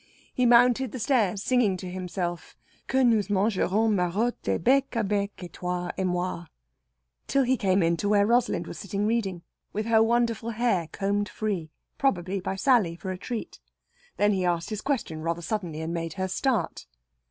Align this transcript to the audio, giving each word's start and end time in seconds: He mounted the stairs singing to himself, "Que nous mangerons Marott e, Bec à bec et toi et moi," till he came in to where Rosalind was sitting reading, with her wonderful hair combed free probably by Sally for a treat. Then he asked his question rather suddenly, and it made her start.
He 0.33 0.47
mounted 0.47 0.91
the 0.93 0.97
stairs 0.97 1.43
singing 1.43 1.77
to 1.77 1.87
himself, 1.87 2.55
"Que 2.87 3.03
nous 3.03 3.29
mangerons 3.29 3.93
Marott 3.93 4.47
e, 4.49 4.57
Bec 4.57 4.89
à 4.93 5.07
bec 5.07 5.43
et 5.43 5.53
toi 5.53 5.91
et 5.95 6.05
moi," 6.07 6.47
till 7.27 7.43
he 7.43 7.55
came 7.55 7.83
in 7.83 7.95
to 7.97 8.09
where 8.09 8.25
Rosalind 8.25 8.65
was 8.65 8.79
sitting 8.79 9.05
reading, 9.05 9.43
with 9.73 9.85
her 9.85 10.01
wonderful 10.01 10.49
hair 10.49 10.87
combed 10.91 11.29
free 11.29 11.69
probably 11.99 12.39
by 12.39 12.55
Sally 12.55 12.95
for 12.95 13.11
a 13.11 13.17
treat. 13.19 13.59
Then 14.17 14.33
he 14.33 14.43
asked 14.43 14.71
his 14.71 14.81
question 14.81 15.21
rather 15.21 15.43
suddenly, 15.43 15.81
and 15.81 15.91
it 15.91 15.93
made 15.93 16.13
her 16.13 16.27
start. 16.27 16.87